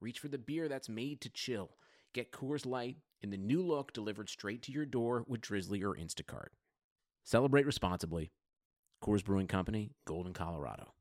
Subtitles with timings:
[0.00, 1.70] reach for the beer that's made to chill.
[2.14, 5.94] Get Coors Light in the new look delivered straight to your door with Drizly or
[5.94, 6.48] Instacart.
[7.24, 8.32] Celebrate responsibly.
[9.04, 10.94] Coors Brewing Company, Golden, Colorado.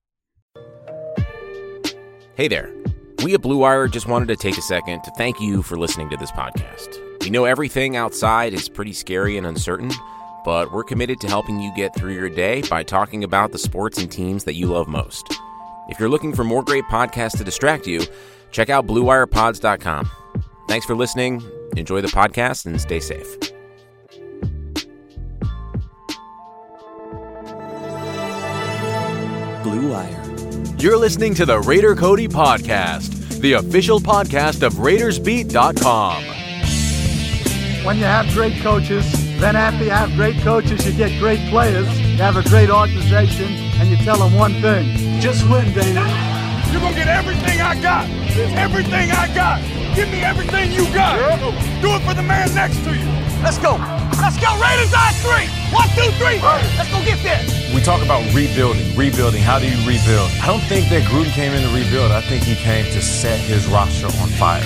[2.36, 2.74] Hey there.
[3.24, 6.10] We at Blue Wire just wanted to take a second to thank you for listening
[6.10, 6.98] to this podcast.
[7.22, 9.92] We know everything outside is pretty scary and uncertain,
[10.46, 13.98] but we're committed to helping you get through your day by talking about the sports
[13.98, 15.38] and teams that you love most.
[15.90, 18.04] If you're looking for more great podcasts to distract you,
[18.52, 20.10] check out BlueWirePods.com.
[20.68, 21.44] Thanks for listening.
[21.76, 23.40] Enjoy the podcast and stay safe.
[29.64, 30.24] Blue Wire.
[30.78, 36.24] You're listening to the Raider Cody Podcast, the official podcast of RaidersBeat.com.
[37.84, 41.88] When you have great coaches, then after you have great coaches, you get great players,
[42.00, 43.48] you have a great organization,
[43.80, 46.00] and you tell them one thing just win, baby.
[46.72, 48.08] You're going to get everything I got.
[48.56, 49.62] Everything I got.
[49.96, 51.20] Give me everything you got.
[51.82, 53.06] Do it for the man next to you.
[53.44, 53.76] Let's go.
[54.22, 54.48] Let's go.
[54.56, 55.48] Raiders on three.
[55.76, 56.40] One, two, three.
[56.78, 57.74] Let's go get this.
[57.76, 59.42] We talk about rebuilding, rebuilding.
[59.42, 60.32] How do you rebuild?
[60.42, 62.12] I don't think that Gruden came in to rebuild.
[62.12, 64.64] I think he came to set his roster on fire.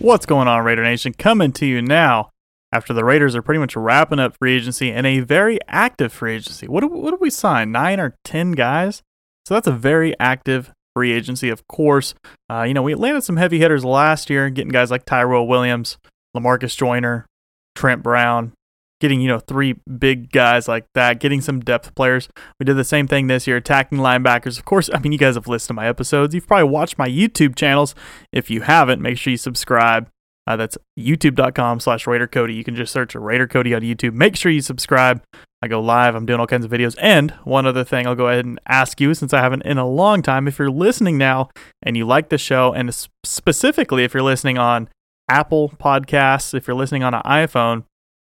[0.00, 1.12] What's going on, Raider Nation?
[1.12, 2.30] Coming to you now
[2.72, 6.36] after the Raiders are pretty much wrapping up free agency and a very active free
[6.36, 6.66] agency.
[6.66, 7.70] What did, what did we sign?
[7.70, 9.02] Nine or ten guys?
[9.44, 12.14] So that's a very active free agency, of course.
[12.50, 15.98] Uh, you know, we landed some heavy hitters last year, getting guys like Tyrell Williams,
[16.34, 17.26] Lamarcus Joyner,
[17.74, 18.54] Trent Brown,
[19.00, 22.28] getting, you know, three big guys like that, getting some depth players.
[22.58, 24.58] We did the same thing this year, attacking linebackers.
[24.58, 26.34] Of course, I mean, you guys have listened to my episodes.
[26.34, 27.94] You've probably watched my YouTube channels.
[28.32, 30.08] If you haven't, make sure you subscribe.
[30.46, 32.54] Uh, that's youtube.com slash Raider Cody.
[32.54, 34.14] You can just search Raider Cody on YouTube.
[34.14, 35.22] Make sure you subscribe.
[35.62, 36.14] I go live.
[36.14, 36.96] I'm doing all kinds of videos.
[36.98, 39.86] And one other thing I'll go ahead and ask you, since I haven't in a
[39.86, 41.50] long time, if you're listening now
[41.82, 42.92] and you like the show, and
[43.24, 44.88] specifically if you're listening on
[45.28, 47.84] Apple Podcasts, if you're listening on an iPhone,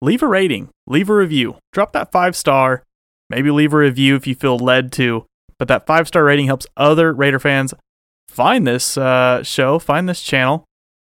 [0.04, 2.84] leave a rating, leave a review, drop that five star,
[3.30, 5.24] maybe leave a review if you feel led to.
[5.58, 7.72] But that five star rating helps other Raider fans
[8.28, 10.64] find this uh, show, find this channel,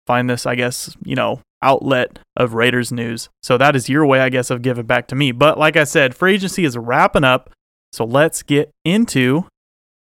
[0.07, 3.29] find this, I guess, you know, outlet of Raiders news.
[3.43, 5.31] So that is your way, I guess, of giving back to me.
[5.31, 7.51] But like I said, free agency is wrapping up.
[7.91, 9.45] So let's get into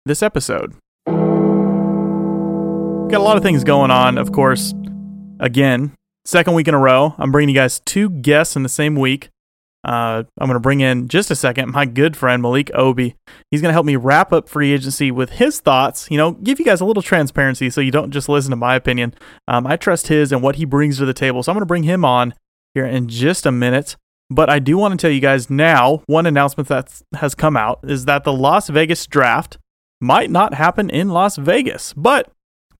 [0.05, 0.75] this episode.
[3.11, 4.75] Got a lot of things going on, of course.
[5.41, 5.93] Again,
[6.30, 9.28] second week in a row, I'm bringing you guys two guests in the same week.
[9.82, 13.16] Uh, I'm going to bring in just a second my good friend Malik Obi.
[13.50, 16.10] He's going to help me wrap up free agency with his thoughts.
[16.10, 18.74] You know, give you guys a little transparency so you don't just listen to my
[18.74, 19.14] opinion.
[19.48, 21.42] Um, I trust his and what he brings to the table.
[21.42, 22.34] So I'm going to bring him on
[22.74, 23.97] here in just a minute.
[24.28, 27.80] But I do want to tell you guys now one announcement that has come out
[27.82, 29.58] is that the Las Vegas draft
[30.00, 32.30] might not happen in Las Vegas, but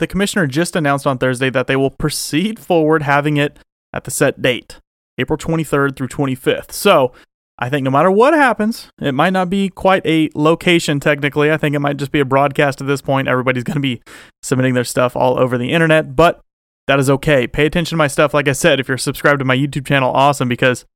[0.01, 3.59] the commissioner just announced on Thursday that they will proceed forward having it
[3.93, 4.81] at the set date,
[5.19, 6.73] April 23rd through 25th.
[6.73, 7.13] So
[7.59, 11.53] I think no matter what happens, it might not be quite a location technically.
[11.53, 13.29] I think it might just be a broadcast at this point.
[13.29, 14.03] Everybody's going to be
[14.43, 16.41] submitting their stuff all over the internet, but
[16.87, 17.47] that is okay.
[17.47, 18.33] Pay attention to my stuff.
[18.33, 20.87] Like I said, if you're subscribed to my YouTube channel, awesome, because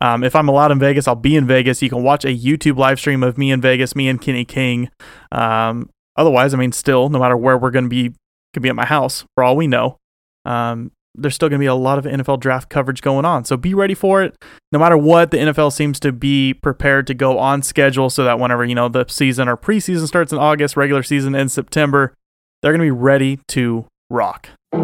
[0.00, 1.82] um, if I'm allowed in Vegas, I'll be in Vegas.
[1.82, 4.88] You can watch a YouTube live stream of me in Vegas, me and Kenny King.
[5.32, 8.14] Um, otherwise, I mean, still, no matter where we're going to be
[8.52, 9.98] could be at my house for all we know.
[10.44, 13.44] Um, there's still going to be a lot of NFL draft coverage going on.
[13.44, 14.34] So be ready for it.
[14.72, 18.38] No matter what, the NFL seems to be prepared to go on schedule so that
[18.38, 22.14] whenever, you know, the season or preseason starts in August, regular season in September,
[22.62, 24.48] they're going to be ready to rock.
[24.70, 24.80] But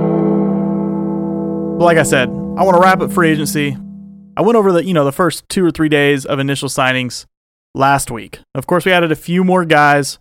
[1.85, 3.77] like I said, I want to wrap up free agency.
[4.37, 7.25] I went over the, you know, the first 2 or 3 days of initial signings
[7.75, 8.41] last week.
[8.55, 10.19] Of course, we added a few more guys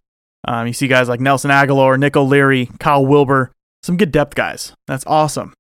[0.47, 3.51] um, you see guys like Nelson Agholor, Nick O'Leary, Kyle Wilber,
[3.83, 4.73] some good depth guys.
[4.87, 5.53] That's awesome.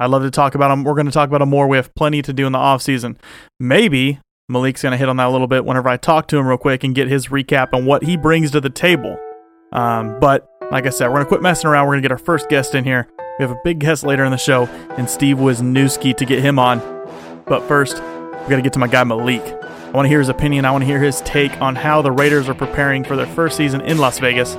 [0.00, 0.84] I'd love to talk about them.
[0.84, 1.66] We're going to talk about them more.
[1.66, 3.16] We have plenty to do in the offseason.
[3.58, 6.46] Maybe Malik's going to hit on that a little bit whenever I talk to him
[6.46, 9.18] real quick and get his recap on what he brings to the table.
[9.72, 11.86] Um, but like I said, we're going to quit messing around.
[11.86, 13.08] We're going to get our first guest in here.
[13.38, 14.64] We have a big guest later in the show,
[14.96, 16.78] and Steve Wisniewski to get him on.
[17.46, 19.42] But first, we got to get to my guy Malik.
[19.88, 20.66] I want to hear his opinion.
[20.66, 23.56] I want to hear his take on how the Raiders are preparing for their first
[23.56, 24.54] season in Las Vegas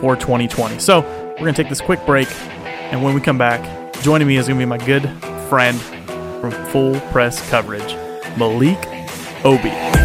[0.00, 0.78] for 2020.
[0.78, 2.28] So we're going to take this quick break.
[2.62, 5.10] And when we come back, joining me is going to be my good
[5.48, 5.80] friend
[6.40, 7.92] from Full Press Coverage,
[8.38, 8.78] Malik
[9.44, 9.97] Obi.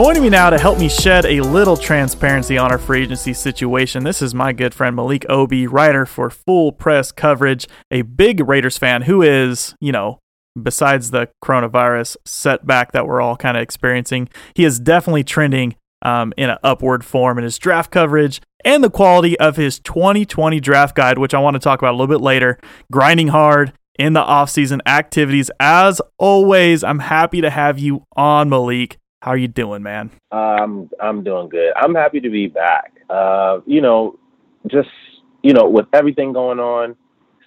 [0.00, 4.04] Joining me now to help me shed a little transparency on our free agency situation,
[4.04, 8.78] this is my good friend Malik Obi, writer for Full Press Coverage, a big Raiders
[8.78, 10.20] fan who is, you know,
[10.62, 16.32] besides the coronavirus setback that we're all kind of experiencing, he is definitely trending um,
[16.36, 20.94] in an upward form in his draft coverage and the quality of his 2020 draft
[20.94, 22.56] guide, which I want to talk about a little bit later.
[22.92, 25.50] Grinding hard in the offseason activities.
[25.58, 28.96] As always, I'm happy to have you on, Malik.
[29.20, 30.10] How are you doing, man?
[30.30, 31.72] Um, I'm doing good.
[31.76, 32.92] I'm happy to be back.
[33.10, 34.18] Uh, you know,
[34.68, 34.88] just
[35.42, 36.94] you know, with everything going on,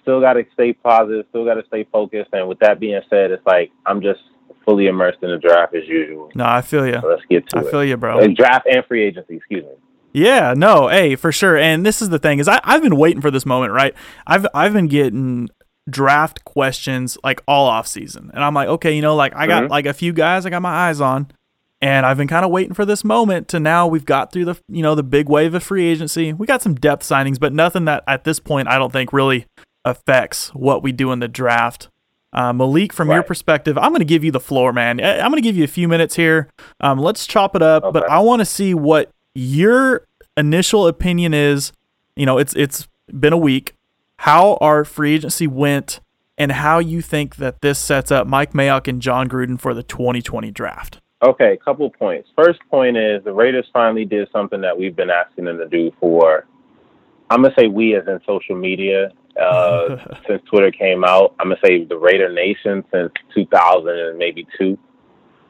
[0.02, 2.30] still got to stay positive, still got to stay focused.
[2.32, 4.20] And with that being said, it's like I'm just
[4.66, 6.30] fully immersed in the draft as usual.
[6.34, 6.98] No, I feel you.
[7.00, 7.70] So let's get to I it.
[7.70, 8.18] feel you, bro.
[8.18, 9.36] Uh, draft and free agency.
[9.36, 9.70] Excuse me.
[10.14, 11.56] Yeah, no, hey, for sure.
[11.56, 13.94] And this is the thing is I, I've been waiting for this moment, right?
[14.26, 15.48] I've I've been getting
[15.88, 18.30] draft questions like all off season.
[18.34, 19.68] And I'm like, okay, you know, like I got Mhm.
[19.70, 21.28] like a few guys I got my eyes on.
[21.82, 24.54] And I've been kind of waiting for this moment to now we've got through the
[24.68, 26.32] you know the big wave of free agency.
[26.32, 29.46] We got some depth signings, but nothing that at this point I don't think really
[29.84, 31.88] affects what we do in the draft.
[32.32, 35.00] Uh, Malik, from your perspective, I'm going to give you the floor, man.
[35.04, 36.48] I'm going to give you a few minutes here.
[36.80, 40.06] Um, let's chop it up, but I want to see what your
[40.36, 41.72] initial opinion is.
[42.16, 42.88] You know, it's it's
[43.18, 43.74] been a week.
[44.18, 46.00] How our free agency went,
[46.38, 49.82] and how you think that this sets up Mike Mayock and John Gruden for the
[49.82, 51.00] 2020 draft.
[51.22, 52.28] Okay, couple points.
[52.36, 55.92] First point is the Raiders finally did something that we've been asking them to do
[56.00, 56.46] for.
[57.30, 59.96] I'm gonna say we as in social media uh,
[60.28, 61.34] since Twitter came out.
[61.38, 64.76] I'm gonna say the Raider Nation since 2000 and maybe two,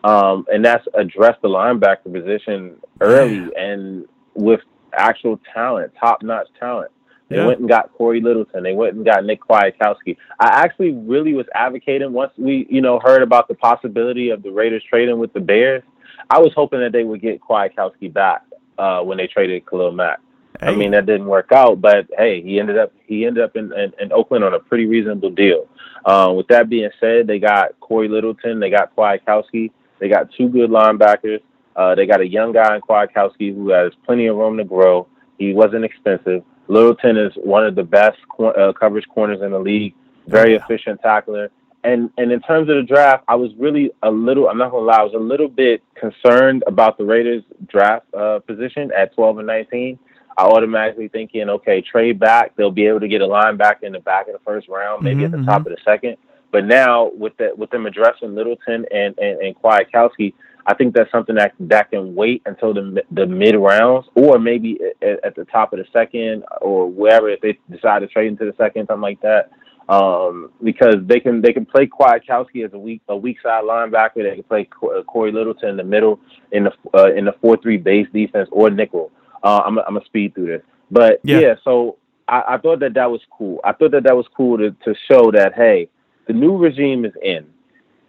[0.04, 4.60] um, and that's address the linebacker position early and with
[4.94, 6.90] actual talent, top notch talent.
[7.32, 7.46] They Yeah.
[7.46, 8.62] went and got Cory Littleton.
[8.62, 10.16] They went and got Nick Kwiatkowski.
[10.38, 14.50] I actually really was advocating once we, you know, heard about the possibility of the
[14.50, 15.82] Raiders trading with the Bears.
[16.30, 18.42] I was hoping that they would get Kwiatkowski back
[18.78, 20.20] uh, when they traded Khalil Mack.
[20.60, 23.72] I mean, that didn't work out, but hey, he ended up he ended up in,
[23.72, 25.66] in, in Oakland on a pretty reasonable deal.
[26.04, 30.48] Uh, with that being said, they got Cory Littleton, they got Kwiatkowski, they got two
[30.48, 31.40] good linebackers.
[31.74, 35.08] Uh, they got a young guy in Kwiatkowski who has plenty of room to grow.
[35.38, 36.44] He wasn't expensive.
[36.68, 39.94] Littleton is one of the best cor- uh, coverage corners in the league.
[40.26, 40.58] Very Yeah.
[40.64, 41.50] efficient tackler.
[41.84, 44.48] And and in terms of the draft, I was really a little.
[44.48, 44.98] I'm not gonna lie.
[45.00, 49.46] I was a little bit concerned about the Raiders' draft uh, position at 12 and
[49.48, 49.98] 19.
[50.38, 52.54] I automatically thinking, okay, trade back.
[52.56, 55.24] They'll be able to get a linebacker in the back of the first round, maybe
[55.24, 56.16] at the Mhm, top of the second.
[56.52, 60.34] But now with the, with them addressing Littleton and and, and Kwiatkowski,
[60.66, 64.78] I think that's something that that can wait until the the mid rounds, or maybe
[65.02, 68.44] at, at the top of the second, or wherever if they decide to trade into
[68.44, 69.50] the second, something like that.
[69.88, 74.22] Um, because they can they can play Kwiatkowski as a weak a weak side linebacker.
[74.22, 76.20] They can play uh, Cory Littleton in the middle
[76.52, 79.10] in the uh, in the four three base defense or nickel.
[79.42, 81.40] Uh, I'm I'm gonna speed through this, but Yeah.
[81.40, 81.54] yeah.
[81.64, 81.96] so
[82.28, 83.60] I, I thought that that was cool.
[83.64, 85.88] I thought that that was cool to to show that hey,
[86.28, 87.46] the new regime is in.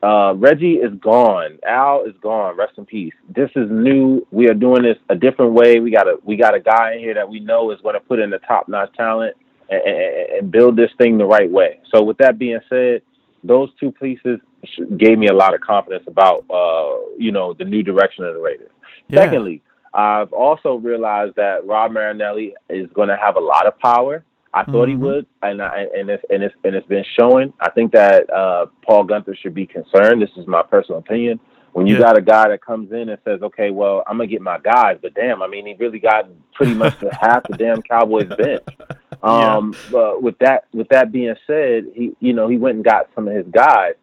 [0.04, 1.58] Uh, Reggie is gone.
[1.66, 2.58] Al is gone.
[2.58, 3.14] Rest in peace.
[3.34, 4.28] This is new.
[4.32, 5.80] We are doing this a different way.
[5.80, 8.02] We got a we got a guy in here that we know is going to
[8.02, 9.38] put in the top notch talent
[9.70, 11.80] and, and, and build this thing the right way.
[11.94, 13.02] So with that being said,
[13.46, 14.42] those two pieces
[14.98, 18.42] gave me a lot of confidence about uh, you know the new direction of the
[18.42, 18.72] Raiders.
[19.08, 19.22] Yeah.
[19.22, 19.62] Secondly,
[19.94, 24.26] I've also realized that Rod Marinelli is going to have a lot of power.
[24.54, 25.00] I thought he Mhm.
[25.00, 27.54] would, and I, and it's and it's and it's been showing.
[27.60, 30.22] I think that uh, Paul Guenther should be concerned.
[30.22, 31.40] This is my personal opinion.
[31.74, 32.02] When you Yeah.
[32.02, 35.00] got a guy that comes in and says, "Okay, well, I'm gonna get my guys,"
[35.02, 38.64] but damn, I mean, he really got pretty much the half the damn Cowboys bench.
[39.24, 43.08] Um, but with that with that being said, he you know he went and got
[43.16, 43.94] some of his guys.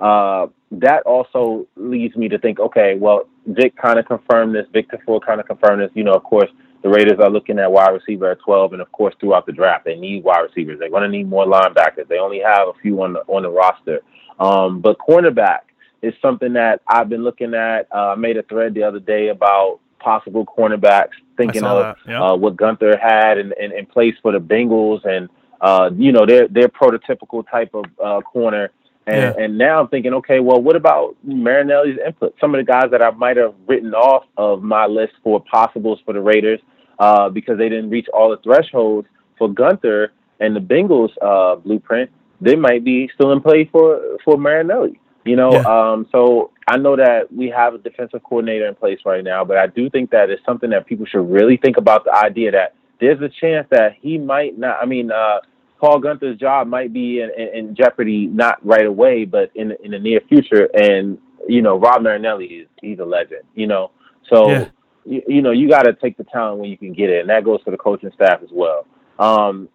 [0.00, 4.66] Uh, that also leads me to think, okay, well, Vic kind of confirmed this.
[4.72, 5.90] Vic Tafur kind of confirmed this.
[5.92, 6.48] You know, of course,
[6.82, 9.84] the Raiders are looking at wide receiver at 12, and of course, throughout the draft,
[9.84, 10.78] they need wide receivers.
[10.78, 12.08] They're going to need more linebackers.
[12.08, 14.00] They only have a few on the on the roster.
[14.38, 15.60] Um, but cornerback
[16.02, 17.86] is something that I've been looking at.
[17.94, 22.22] Uh, I made a thread the other day about possible cornerbacks, thinking of yeah.
[22.22, 25.28] uh, what Guenther had in, in, in place for the Bengals and
[25.60, 28.70] uh, you know their their prototypical type of uh, corner.
[29.10, 29.44] And, Yeah.
[29.44, 32.34] and now I'm thinking, okay, well, what about Marinelli's input?
[32.40, 35.98] Some of the guys that I might have written off of my list for possibles
[36.04, 36.60] for the Raiders
[36.98, 42.10] uh, because they didn't reach all the thresholds for Guenther and the Bengals uh, blueprint,
[42.40, 44.98] they might be still in play for for Marinelli.
[45.24, 45.62] You know, Yeah.
[45.92, 49.56] um, so I know that we have a defensive coordinator in place right now, but
[49.58, 52.74] I do think that it's something that people should really think about the idea that
[53.00, 54.78] there's a chance that he might not.
[54.80, 55.38] I mean, uh,
[55.80, 59.92] Paul Guenther's job might be in, in, in jeopardy, not right away, but in in
[59.92, 60.68] the near future.
[60.74, 61.18] And
[61.48, 63.44] you know, Rod Marinelli is he's a legend.
[63.54, 63.90] You know,
[64.28, 64.68] so Yeah.
[65.06, 67.30] you, you know you got to take the talent when you can get it, and
[67.30, 68.86] that goes for the coaching staff as well.
[69.18, 69.68] Um,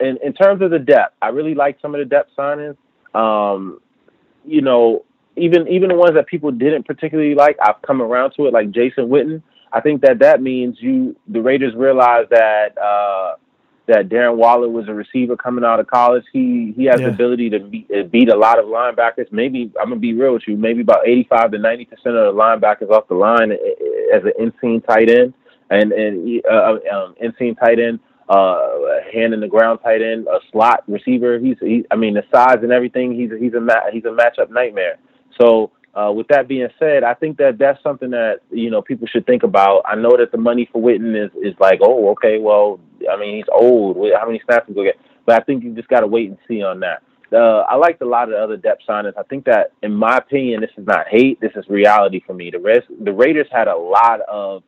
[0.00, 2.76] in in terms of the depth, I really like some of the depth signings.
[3.14, 3.80] Um,
[4.44, 5.04] you know,
[5.36, 8.70] even even the ones that people didn't particularly like, I've come around to it, like
[8.70, 9.42] Jason Witten.
[9.72, 13.34] I think that that means you the Raiders realize that uh,
[13.88, 16.24] that Darren Waller was a receiver coming out of college.
[16.32, 17.08] He he has Yeah.
[17.08, 19.32] the ability to beat, uh, beat a lot of linebackers.
[19.32, 20.56] Maybe I'm gonna be real with you.
[20.56, 24.22] Maybe about 85 to 90 percent of the linebackers off the line uh, uh, as
[24.24, 25.34] an insane tight end
[25.70, 30.26] and and he- uh, um, insane tight end, uh, hand in the ground tight end,
[30.28, 31.38] a slot receiver.
[31.38, 33.12] He's he, I mean the size and everything.
[33.14, 34.98] He's he's a ma- he's a matchup nightmare.
[35.40, 39.06] So uh, with that being said, I think that that's something that you know people
[39.06, 39.82] should think about.
[39.86, 42.78] I know that the money for Witten is is like, oh, okay, well,
[43.10, 43.96] I mean he's old.
[44.18, 44.96] How many snaps he go get?
[45.26, 47.02] But I think you just got to wait and see on that.
[47.30, 49.12] Uh, I liked a lot of the other depth signings.
[49.18, 51.38] I think that, in my opinion, this is not hate.
[51.42, 52.50] This is reality for me.
[52.50, 54.62] The rest, the Raiders had a lot of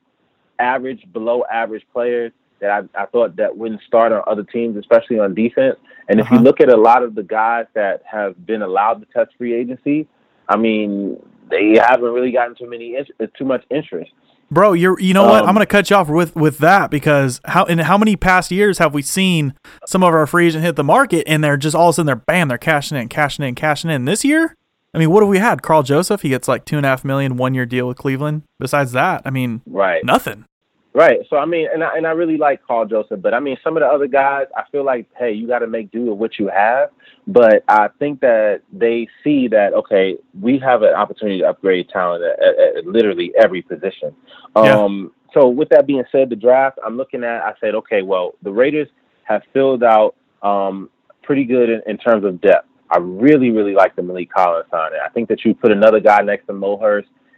[0.59, 5.19] average, below average players that I, I thought that wouldn't start on other teams, especially
[5.19, 5.77] on defense.
[6.11, 6.45] And if you Uh-huh.
[6.45, 10.07] look at a lot of the guys that have been allowed to touch free agency,
[10.51, 11.17] I mean,
[11.49, 12.97] they haven't really gotten too many
[13.39, 14.11] too much interest.
[14.51, 15.43] Bro, you're you know what?
[15.43, 18.51] Um, I'm gonna cut you off with with that because how in how many past
[18.51, 19.55] years have we seen
[19.87, 22.07] some of our free agents hit the market and they're just all of a sudden
[22.07, 24.07] they're bam, they're cashing in, cashing in, cashing in.
[24.07, 24.57] This year,
[24.93, 25.63] I mean, what have we had?
[25.63, 28.43] Karl Joseph, he gets like two and a half million one year deal with Cleveland.
[28.59, 30.05] Besides that, I mean, Right.
[30.05, 30.47] nothing.
[30.93, 31.21] Right.
[31.31, 33.77] So I mean, and I, and I really like Karl Joseph, but I mean, some
[33.77, 36.39] of the other guys, I feel like, hey, you got to make do with what
[36.39, 36.91] you have.
[37.29, 42.25] But I think that they see that okay, we have an opportunity to upgrade talent
[42.25, 44.15] at, at, at literally every position.
[44.57, 44.75] Yeah.
[44.75, 47.43] Um, so with that being said, the draft, I'm looking at.
[47.43, 48.89] I said, okay, well, the Raiders
[49.25, 50.91] have filled out um,
[51.23, 52.67] pretty good in, in terms of depth.
[52.91, 54.99] I really, really like the Maliek Collins signing.
[55.05, 56.77] I think that you put another guy next to Mo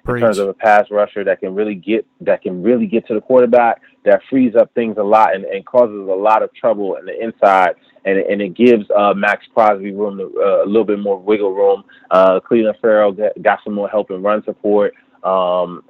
[0.04, 3.06] Hurst in terms of a pass rusher that can really get that can really get
[3.06, 6.52] to the quarterback that frees up things a lot and, and causes a lot of
[6.54, 10.66] trouble in the inside and and it gives uh, Maxx Crosby room to, uh, a
[10.66, 11.84] little bit more wiggle room.
[12.10, 14.94] Uh, Clelin Ferrell got, got some more help and run support.
[15.22, 15.84] Um,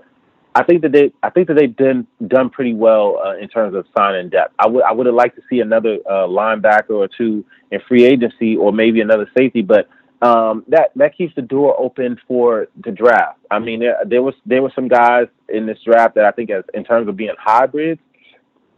[0.54, 3.74] I think that they I think that they've done done pretty well uh, in terms
[3.74, 4.54] of signing depth.
[4.58, 8.04] I would I would have liked to see another uh, linebacker or two in free
[8.04, 9.88] agency or maybe another safety, but
[10.22, 13.40] um, that that keeps the door open for the draft.
[13.50, 16.50] I mean, there, there was there were some guys in this draft that I think,
[16.50, 18.00] as in terms of being hybrids,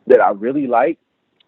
[0.07, 0.99] that I really like.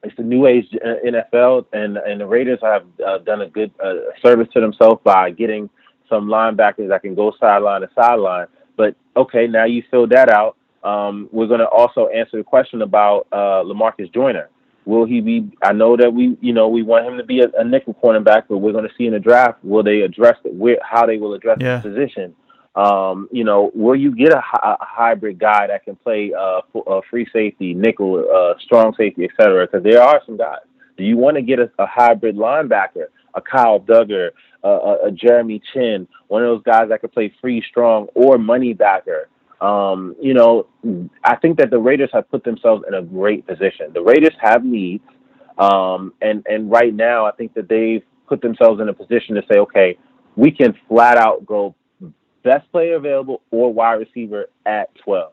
[0.02, 3.72] It's the new age uh, NFL, and and the Raiders have uh, done a good
[3.82, 5.70] uh, service to themselves by getting
[6.10, 8.46] some linebackers that can go sideline to sideline.
[8.76, 10.56] But okay, now you filled that out.
[10.84, 14.50] Um, we're going to also answer the question about uh, Lamarcus Joyner.
[14.86, 15.50] Will he be?
[15.62, 18.44] I know that we, you know, we want him to be a, a nickel cornerback,
[18.48, 20.54] but we're going to see in the draft will they address it?
[20.54, 21.78] Where, how they will address Yeah.
[21.78, 22.34] the position?
[22.76, 26.82] Um, you know, will you get a, a hybrid guy that can play uh, f-
[26.86, 29.66] uh, free safety, nickel, uh, strong safety, et cetera?
[29.66, 30.60] Because there are some guys.
[30.96, 34.30] Do you want to get a, a hybrid linebacker, a Kyle Dugger,
[34.62, 38.38] a, a, a Jeremy Chinn, one of those guys that could play free, strong, or
[38.38, 39.28] money backer?
[39.60, 40.66] Um, you know,
[41.24, 43.92] I think that the Raiders have put themselves in a great position.
[43.94, 45.04] The Raiders have needs,
[45.58, 49.42] um, and and right now, I think that they've put themselves in a position to
[49.50, 49.98] say, okay,
[50.36, 51.74] we can flat out go
[52.42, 55.32] best player available or wide receiver at twelve.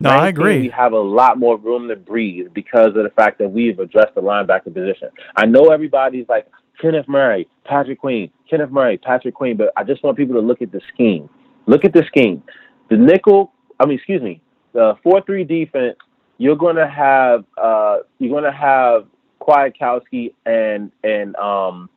[0.00, 0.60] No, I agree.
[0.60, 4.14] We have a lot more room to breathe because of the fact that we've addressed
[4.14, 5.10] the linebacker position.
[5.36, 6.46] I know everybody's like
[6.80, 10.62] Kenneth Murray, Patrick Queen, Kenneth Murray, Patrick Queen, but I just want people to look
[10.62, 11.28] at the scheme.
[11.66, 12.42] Look at the scheme.
[12.90, 14.40] The nickel, I mean, excuse me,
[14.72, 15.96] the four-three defense.
[16.40, 19.06] You're going to have uh, you're going to have
[19.40, 21.90] Kwiatkowski and and um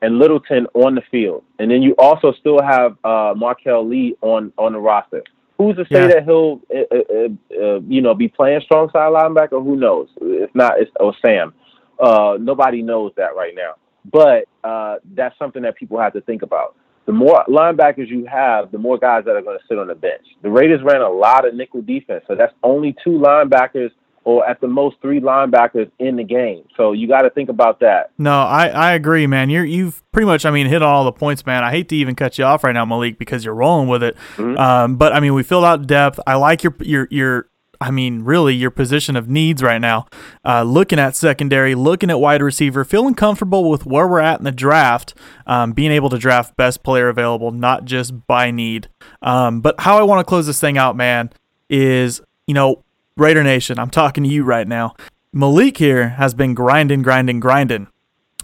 [0.00, 4.52] and Littleton on the field, and then you also still have uh, Marquel Lee on
[4.56, 5.22] on the roster.
[5.58, 6.06] Who's to say Yeah.
[6.08, 9.62] that he'll, uh, uh, uh, you know, be playing strong side linebacker?
[9.62, 10.08] Who knows?
[10.20, 10.80] It's not.
[10.80, 11.54] It's or Sam.
[12.00, 13.74] Uh, nobody knows that right now.
[14.10, 16.74] But uh, that's something that people have to think about.
[17.06, 19.94] The more linebackers you have, the more guys that are going to sit on the
[19.94, 20.24] bench.
[20.42, 23.90] The Raiders ran a lot of nickel defense, so that's only two linebackers
[24.24, 26.64] or at the most three linebackers in the game.
[26.76, 28.10] So you got to think about that.
[28.18, 29.50] No, I, I agree, man.
[29.50, 31.64] You're you've pretty much, I mean, hit all the points, man.
[31.64, 34.16] I hate to even cut you off right now, Malik, because you're rolling with it.
[34.36, 34.56] Mm-hmm.
[34.58, 36.20] Um, but I mean, we filled out depth.
[36.26, 37.48] I like your your your.
[37.82, 40.06] I mean, really, your position of needs right now.
[40.44, 44.44] Uh, looking at secondary, looking at wide receiver, feeling comfortable with where we're at in
[44.44, 45.14] the draft,
[45.46, 48.88] um, being able to draft best player available, not just by need.
[49.20, 51.30] Um, but how I want to close this thing out, man,
[51.68, 52.84] is you know
[53.16, 54.94] Raider Nation, I'm talking to you right now.
[55.32, 57.88] Malik here has been grinding, grinding, grinding.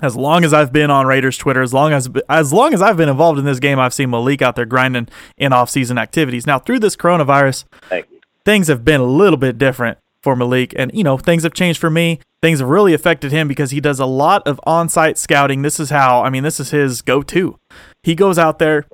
[0.01, 2.97] As long as I've been on Raiders Twitter, as long as as long as I've
[2.97, 6.47] been involved in this game, I've seen Malik out there grinding in off-season activities.
[6.47, 7.65] Now, through this coronavirus.
[8.45, 11.81] Things have been a little bit different for Malik, and you know things have changed
[11.81, 12.21] for me.
[12.43, 15.63] Things have really affected him because he does a lot of on-site scouting.
[15.63, 17.59] This is how I mean, this is his go-to.
[18.03, 18.87] He goes out there,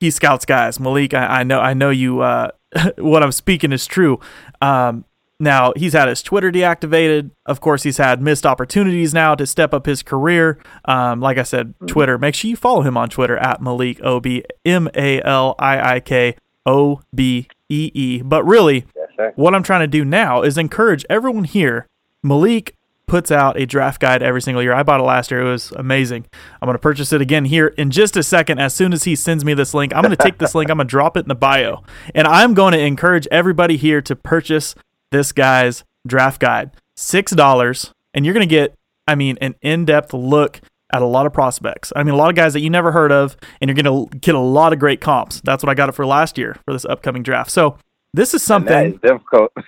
[0.00, 0.80] he scouts guys.
[0.80, 2.20] Malik, I, I know, I know you.
[2.20, 2.50] Uh,
[2.98, 4.18] what I'm speaking is true.
[4.60, 5.04] Um,
[5.38, 7.30] now he's had his Twitter deactivated.
[7.46, 10.58] Of course, he's had missed opportunities now to step up his career.
[10.84, 12.18] Um, like I said, Twitter.
[12.18, 14.26] Make sure you follow him on Twitter at Malik Ob
[14.64, 18.22] M A L I I K O B E E.
[18.22, 18.86] But really,
[19.18, 21.86] Yes, what I'm trying to do now is encourage everyone here.
[22.22, 22.76] Malik
[23.06, 24.72] puts out a draft guide every single year.
[24.72, 25.42] I bought it last year.
[25.42, 26.24] It was amazing.
[26.60, 28.58] I'm going to purchase it again here in just a second.
[28.58, 30.78] As soon as he sends me this link, I'm going to take this link, I'm
[30.78, 31.82] going to drop it in the bio.
[32.14, 34.74] And I'm going to encourage everybody here to purchase
[35.10, 36.70] this guy's draft guide.
[36.96, 37.92] $6.
[38.14, 38.74] And you're going to get,
[39.06, 40.60] I mean, an in depth look
[40.92, 41.92] at a lot of prospects.
[41.96, 44.18] I mean, a lot of guys that you never heard of, and you're going to
[44.18, 45.40] get a lot of great comps.
[45.40, 47.50] That's what I got it for last year for this upcoming draft.
[47.50, 47.78] So,
[48.14, 48.94] this is something.
[48.94, 49.52] is difficult.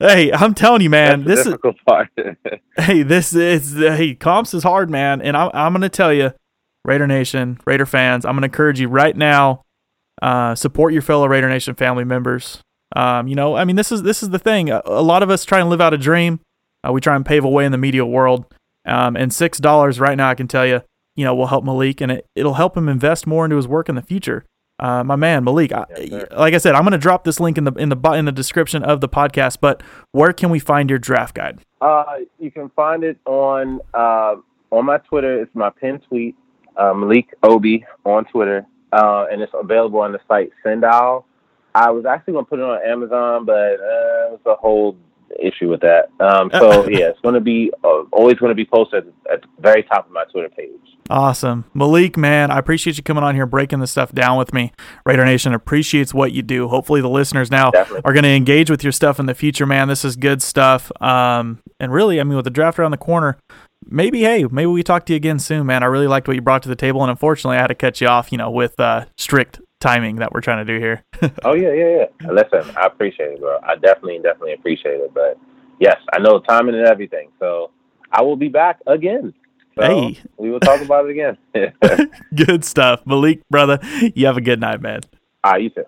[0.00, 1.24] Hey, I'm telling you, man.
[1.24, 2.08] That's this the is part.
[2.76, 5.20] hey, this is hey, comps is hard, man.
[5.20, 6.32] And I'm I'm gonna tell you,
[6.84, 9.64] Raider Nation, Raider fans, I'm gonna encourage you right now.
[10.22, 12.62] Uh, support your fellow Raider Nation family members.
[12.94, 14.70] Um, you know, I mean, this is this is the thing.
[14.70, 16.38] A, a lot of us try and live out a dream.
[16.86, 18.44] Uh, we try and pave a way in the media world.
[18.88, 20.82] Um, and six dollars right now, I can tell you,
[21.14, 23.88] you know, will help Malik, and it, it'll help him invest more into his work
[23.88, 24.44] in the future.
[24.80, 25.86] Uh, my man Malik, I,
[26.36, 28.32] like I said, I'm going to drop this link in the in the in the
[28.32, 29.58] description of the podcast.
[29.60, 31.60] But where can we find your draft guide?
[31.80, 32.04] Uh,
[32.38, 34.36] you can find it on uh,
[34.70, 35.42] on my Twitter.
[35.42, 36.36] It's my pin tweet,
[36.76, 41.24] uh, Malik Obi on Twitter, uh, and it's available on the site SendOwl.
[41.74, 44.96] I was actually going to put it on Amazon, but uh, it was a whole
[45.38, 46.10] issue with that.
[46.20, 49.48] Um, so yeah, it's going to be uh, always going to be posted at the
[49.58, 50.70] very top of my Twitter page.
[51.10, 51.64] Awesome.
[51.72, 54.72] Malik, man, I appreciate you coming on here breaking this stuff down with me.
[55.06, 56.68] Raider Nation appreciates what you do.
[56.68, 58.02] Hopefully the listeners now Definitely.
[58.04, 59.88] are going to engage with your stuff in the future, man.
[59.88, 60.92] This is good stuff.
[61.00, 63.38] Um, and really, I mean, with the draft around the corner,
[63.86, 65.82] maybe, hey, maybe we talk to you again soon, man.
[65.82, 67.02] I really liked what you brought to the table.
[67.02, 70.32] And unfortunately, I had to cut you off, you know, with uh, strict timing that
[70.32, 71.04] we're trying to do here.
[71.44, 72.30] Oh yeah, yeah, yeah.
[72.30, 73.58] Listen, I appreciate it, bro.
[73.62, 75.12] I definitely, definitely appreciate it.
[75.14, 75.38] But
[75.80, 77.30] yes, I know timing and everything.
[77.38, 77.70] So
[78.12, 79.34] I will be back again.
[79.76, 80.18] So Hey.
[80.36, 81.38] we will talk about it again.
[82.34, 83.06] good stuff.
[83.06, 83.78] Malik, brother,
[84.14, 85.00] you have a good night, man.
[85.44, 85.84] All right, you too.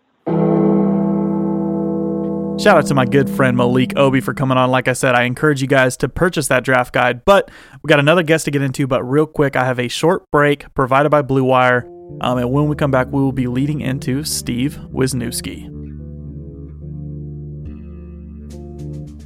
[2.63, 4.71] Shout out to my good friend Malik Obi for coming on.
[4.71, 7.25] Like I said, I encourage you guys to purchase that draft guide.
[7.25, 7.51] But
[7.83, 8.87] we got another guest to get into.
[8.87, 11.91] But real quick, I have a short break provided by Blue Wire.
[12.21, 15.69] Um, and when we come back, we will be leading into Steve Wisniewski.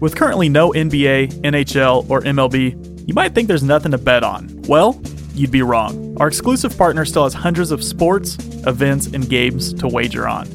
[0.00, 4.62] With currently no NBA, NHL, or MLB, you might think there's nothing to bet on.
[4.68, 5.00] Well,
[5.34, 6.16] you'd be wrong.
[6.20, 10.46] Our exclusive partner still has hundreds of sports, events, and games to wager on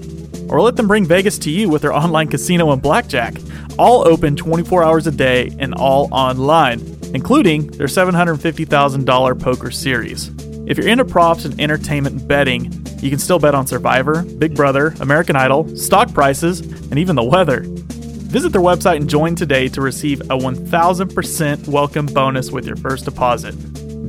[0.49, 3.35] or let them bring Vegas to you with their online casino and blackjack,
[3.77, 6.79] all open 24 hours a day and all online,
[7.13, 10.31] including their $750,000 poker series.
[10.69, 14.93] If you're into props and entertainment betting, you can still bet on Survivor, Big Brother,
[14.99, 17.63] American Idol, stock prices, and even the weather.
[17.65, 23.05] Visit their website and join today to receive a 1000% welcome bonus with your first
[23.05, 23.53] deposit.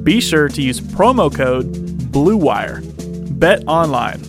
[0.05, 1.73] Be sure to use promo code
[2.13, 3.39] BLUEWIRE.
[3.41, 4.23] Bet online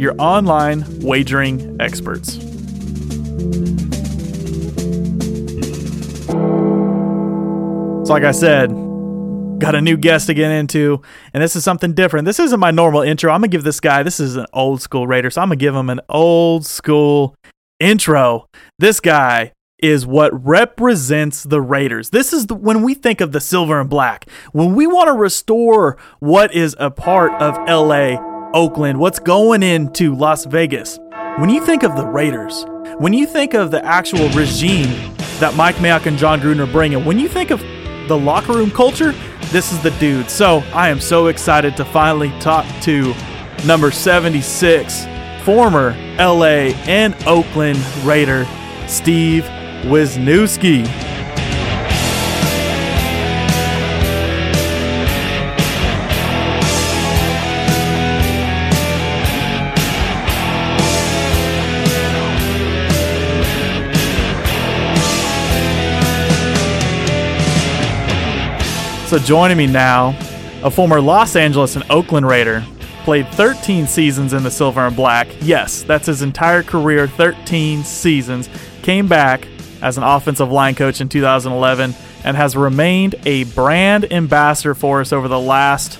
[0.00, 2.32] your online wagering experts.
[8.04, 8.89] So, like I said,
[9.60, 11.00] got a new guest to get into,
[11.32, 12.24] and this is something different.
[12.24, 13.32] This isn't my normal intro.
[13.32, 14.02] I'm gonna give this guy.
[14.02, 17.36] This is an old school Raider, so I'm gonna give him an old school
[17.78, 18.48] intro.
[18.78, 22.10] This guy is what represents the Raiders.
[22.10, 24.28] This is the, when we think of the silver and black.
[24.52, 28.18] When we want to restore what is a part of LA,
[28.52, 30.98] Oakland, what's going into Las Vegas.
[31.38, 32.66] When you think of the Raiders,
[32.98, 37.04] when you think of the actual regime that Mike Mayock and John Gruden are bringing,
[37.04, 37.60] when you think of
[38.08, 39.14] the locker room culture,
[39.50, 40.30] this is the dude.
[40.30, 43.14] So I am so excited to finally talk to
[43.66, 45.06] number 76,
[45.44, 48.46] former LA and Oakland Raider,
[48.86, 49.44] Steve
[49.84, 50.86] Wisniewski.
[69.10, 70.16] So joining me now,
[70.62, 72.64] a former Los Angeles and Oakland Raider,
[73.02, 75.26] played 13 seasons in the silver and black.
[75.40, 78.48] Yes, that's his entire career, 13 seasons.
[78.82, 79.48] Came back
[79.82, 81.92] as an offensive line coach in 2011
[82.22, 85.98] and has remained a brand ambassador for us over the last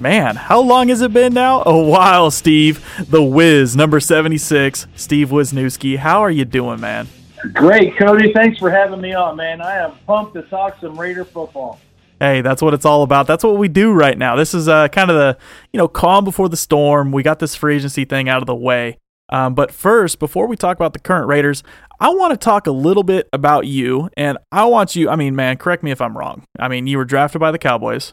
[0.00, 1.62] man, how long has it been now?
[1.62, 2.84] A while, Steve.
[3.08, 5.98] The Wiz, number 76, Steve Wisniewski.
[5.98, 7.06] How are you doing, man?
[7.52, 8.32] Great, Cody.
[8.32, 9.60] Thanks for having me on, man.
[9.60, 11.78] I am pumped to talk some Raider football
[12.20, 13.26] hey, that's what it's all about.
[13.26, 14.36] That's what we do right now.
[14.36, 15.38] This is uh, kind of the,
[15.72, 17.10] you know, calm before the storm.
[17.10, 18.98] We got this free agency thing out of the way.
[19.30, 21.62] Um, but first, before we talk about the current Raiders,
[21.98, 24.10] I want to talk a little bit about you.
[24.16, 26.44] And I want you, I mean, man, correct me if I'm wrong.
[26.58, 28.12] I mean, you were drafted by the Cowboys,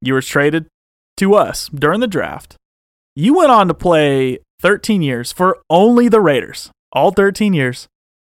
[0.00, 0.66] you were traded
[1.16, 2.56] to us during the draft.
[3.16, 7.88] You went on to play 13 years for only the Raiders, all 13 years.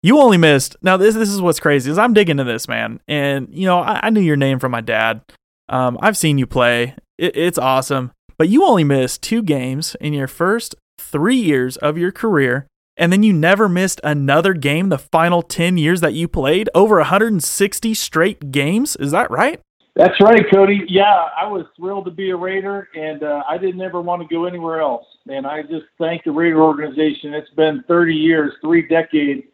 [0.04, 0.76] You only missed.
[0.82, 3.78] Now this this is what's crazy is I'm digging into this man, and you know
[3.78, 5.22] I, I knew your name from my dad.
[5.70, 6.94] Um, I've seen you play.
[7.16, 11.96] It, it's awesome, but you only missed two games in your first three years of
[11.96, 12.66] your career,
[12.98, 16.68] and then you never missed another game the final ten years that you played.
[16.74, 18.96] Over 160 straight games.
[18.96, 19.58] Is that right?
[19.96, 20.82] That's right, Cody.
[20.86, 24.28] Yeah, I was thrilled to be a Raider, and uh, I didn't ever want to
[24.28, 25.06] go anywhere else.
[25.28, 27.32] And I just thank the Raider organization.
[27.32, 29.44] It's been 30 years, three decades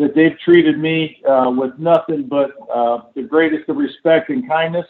[0.00, 4.86] that they've treated me uh, with nothing but uh, the greatest of respect and kindness.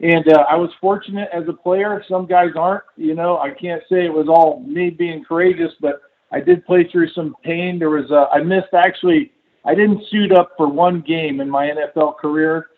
[0.00, 2.04] And uh, I was fortunate as a player.
[2.08, 2.84] Some guys aren't.
[2.96, 6.88] You know, I can't say it was all me being courageous, but I did play
[6.90, 7.78] through some pain.
[7.78, 9.32] There was uh, I missed actually.
[9.64, 12.68] I didn't suit up for one game in my NFL career,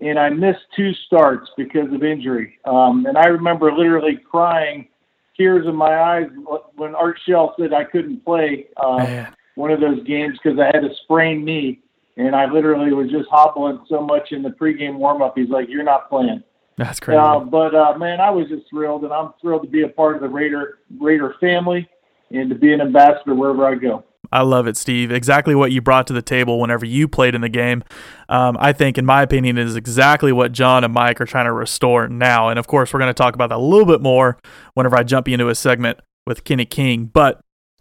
[0.00, 2.58] and I missed two starts because of injury.
[2.64, 4.88] Um, and I remember literally crying,
[5.36, 6.28] tears in my eyes
[6.76, 8.68] when Art Shell said I couldn't play.
[8.78, 9.26] Uh,
[9.58, 11.80] one of those games because I had a sprained knee
[12.16, 15.32] and I literally was just hobbling so much in the pregame warmup.
[15.36, 16.42] He's like, "You're not playing."
[16.76, 17.18] That's crazy.
[17.18, 20.14] Uh, but uh, man, I was just thrilled, and I'm thrilled to be a part
[20.14, 21.88] of the Raider Raider family
[22.30, 24.04] and to be an ambassador wherever I go.
[24.30, 25.10] I love it, Steve.
[25.10, 27.82] Exactly what you brought to the table whenever you played in the game.
[28.28, 31.52] Um, I think, in my opinion, is exactly what John and Mike are trying to
[31.52, 32.48] restore now.
[32.48, 34.38] And of course, we're going to talk about that a little bit more
[34.74, 37.06] whenever I jump into a segment with Kenny King.
[37.06, 37.40] But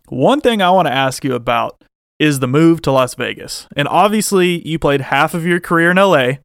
[0.09, 1.83] one thing I want to ask you about
[2.19, 3.67] is the move to Las Vegas.
[3.75, 6.37] And obviously, you played half of your career in LA,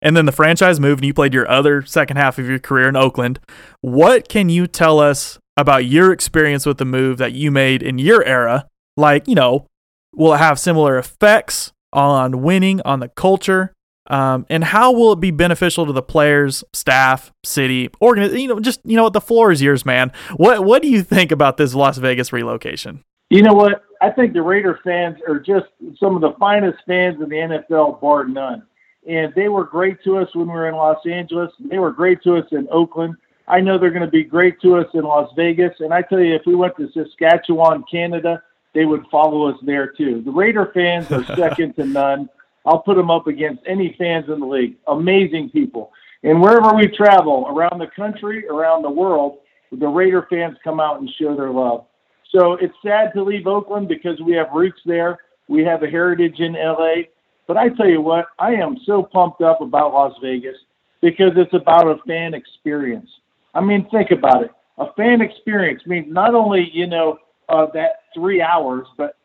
[0.00, 2.88] and then the franchise moved and you played your other second half of your career
[2.88, 3.38] in Oakland.
[3.80, 7.98] What can you tell us about your experience with the move that you made in
[7.98, 8.66] your era?
[8.96, 9.66] Like, you know,
[10.12, 13.72] will it have similar effects on winning, on the culture?
[14.08, 18.36] Um, and how will it be beneficial to the players, staff, city, organ?
[18.36, 20.12] You know, just you know what the floor is yours, man.
[20.36, 23.04] What what do you think about this Las Vegas relocation?
[23.30, 23.82] You know what?
[24.02, 25.66] I think the Raider fans are just
[25.98, 27.36] some of the finest fans in the
[27.70, 28.64] NFL, bar none.
[29.08, 31.50] And they were great to us when we were in Los Angeles.
[31.58, 33.14] They were great to us in Oakland.
[33.48, 35.72] I know they're going to be great to us in Las Vegas.
[35.80, 38.42] And I tell you, if we went to Saskatchewan, Canada,
[38.74, 40.22] they would follow us there too.
[40.22, 42.28] The Raider fans are second to none.
[42.64, 44.76] I'll put them up against any fans in the league.
[44.86, 45.92] Amazing people.
[46.22, 49.38] And wherever we travel around the country, around the world,
[49.72, 51.86] the Raider fans come out and show their love.
[52.30, 55.18] So it's sad to leave Oakland because we have roots there.
[55.48, 57.02] We have a heritage in LA.
[57.46, 60.56] But I tell you what, I am so pumped up about Las Vegas
[61.00, 63.10] because it's about a fan experience.
[63.54, 64.50] I mean, think about it.
[64.78, 69.16] A fan experience means not only, you know, uh, that three hours, but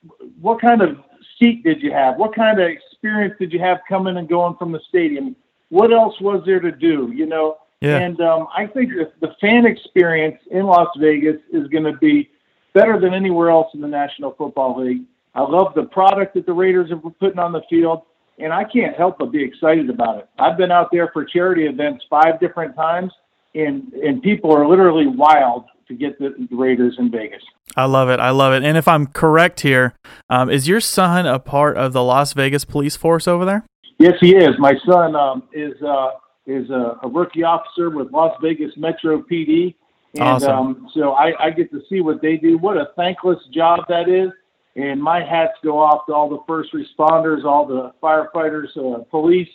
[0.41, 0.97] what kind of
[1.39, 2.17] seat did you have?
[2.17, 5.35] What kind of experience did you have coming and going from the stadium?
[5.69, 7.11] What else was there to do?
[7.13, 7.97] You know, yeah.
[7.97, 12.29] and um, I think the fan experience in Las Vegas is going to be
[12.73, 15.03] better than anywhere else in the National Football League.
[15.35, 18.03] I love the product that the Raiders are putting on the field,
[18.39, 20.29] and I can't help but be excited about it.
[20.39, 23.11] I've been out there for charity events five different times,
[23.53, 27.41] and and people are literally wild to get the, Raiders in Vegas.
[27.75, 28.19] I love it.
[28.19, 28.63] I love it.
[28.63, 29.93] And if I'm correct here,
[30.29, 33.65] um, is your son a part of the Las Vegas police force over there?
[33.99, 34.51] Yes, he is.
[34.59, 36.11] My son um, is uh,
[36.45, 39.75] is a, a rookie officer with Las Vegas Metro PD
[40.15, 40.51] and awesome.
[40.51, 42.57] um, so I, I get to see what they do.
[42.57, 44.31] What a thankless job that is.
[44.75, 49.49] And my hats go off to all the first responders, all the firefighters, uh, police,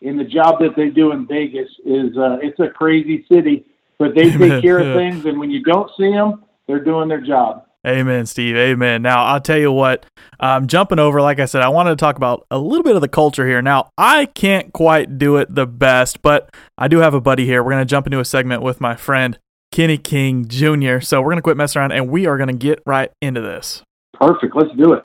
[0.00, 3.66] and the job that they do in Vegas is uh, it's a crazy city,
[4.00, 5.26] but they take care of things.
[5.26, 7.66] And when you don't see them, they're doing their job.
[7.86, 8.56] Amen, Steve.
[8.56, 9.02] Amen.
[9.02, 10.04] Now, I'll tell you what,
[10.38, 13.00] I'm jumping over, like I said, I wanted to talk about a little bit of
[13.00, 13.62] the culture here.
[13.62, 17.62] Now, I can't quite do it the best, but I do have a buddy here.
[17.62, 19.38] We're going to jump into a segment with my friend,
[19.72, 21.00] Kenny King Jr.
[21.00, 23.40] So, we're going to quit messing around and we are going to get right into
[23.40, 23.82] this.
[24.12, 24.54] Perfect.
[24.54, 25.04] Let's do it.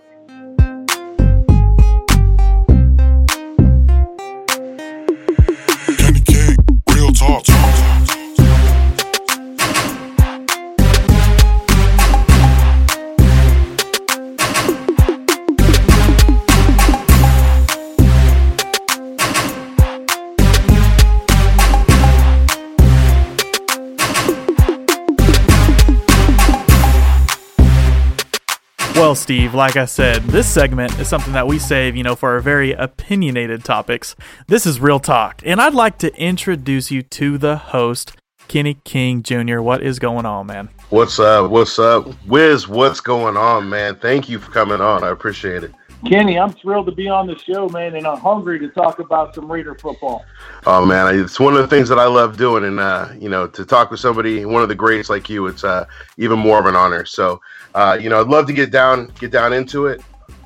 [29.15, 32.31] Well, Steve, like I said, this segment is something that we save, you know, for
[32.31, 34.13] our very opinionated topics.
[34.47, 38.11] This is Real Talk, and I'd like to introduce you to the host,
[38.49, 39.61] Kenny King Jr.
[39.61, 40.67] What is going on, man?
[40.89, 41.49] What's up?
[41.49, 42.09] What's up?
[42.25, 43.95] Wiz, what's going on, man?
[43.95, 45.05] Thank you for coming on.
[45.05, 45.71] I appreciate it.
[46.05, 49.33] Kenny, I'm thrilled to be on the show, man, and I'm hungry to talk about
[49.33, 50.23] some Raider football.
[50.67, 53.47] Oh man, it's one of the things that I love doing, and uh, you know,
[53.47, 55.85] to talk with somebody, one of the greats like you, it's uh,
[56.17, 57.05] even more of an honor.
[57.05, 57.41] So,
[57.73, 60.01] uh, you know, I'd love to get down, get down into it.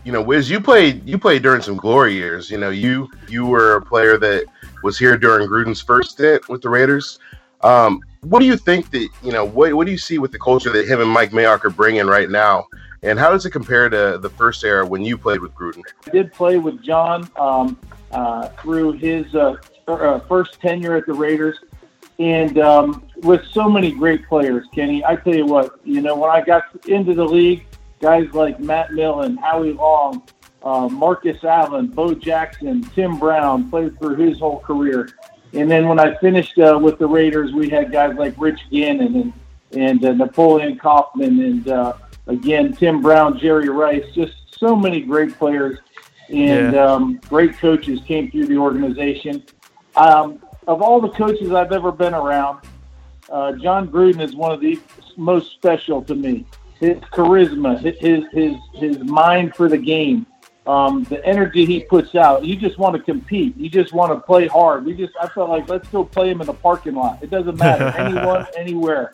[0.06, 2.50] You know, Wiz, you played, you played during some glory years.
[2.50, 4.46] You know, you you were a player that
[4.82, 7.20] was here during Gruden's first stint with the Raiders.
[7.62, 9.44] Um, what do you think that you know?
[9.44, 12.08] What what do you see with the culture that him and Mike Mayock are bringing
[12.08, 12.66] right now?
[13.02, 15.84] And how does it compare to the first era when you played with Gruden?
[16.08, 17.80] I did play with John um,
[18.12, 19.56] uh, through his uh,
[19.88, 21.58] uh, first tenure at the Raiders,
[22.20, 25.04] and um, with so many great players, Kenny.
[25.06, 27.66] I tell you what, you know, when I got into the league,
[28.02, 30.24] guys like Matt Millen, Howie Long,
[30.64, 35.10] uh, Marcus Allen, Bo Jackson, Tim Brown played through his whole career.
[35.54, 39.16] And then when I finished uh, with the Raiders, we had guys like Rich Gannon
[39.16, 39.34] and
[39.72, 41.68] and uh, Napoleon Kaufman and
[42.30, 45.78] again Tim Brown, Jerry Rice, just so many great players
[46.30, 46.86] and Yeah.
[46.86, 49.44] um, great coaches came through the organization.
[49.96, 52.60] Um, of all the coaches I've ever been around,
[53.32, 54.80] uh, John Gruden is one of the
[55.18, 56.46] most special to me.
[56.80, 60.26] His charisma, his his his mind for the game,
[60.68, 62.46] um, the energy he puts out.
[62.46, 63.58] You just want to compete.
[63.58, 64.86] You just want to play hard.
[64.86, 67.20] We just I felt like let's go play him in the parking lot.
[67.22, 69.14] It doesn't matter anyone anywhere.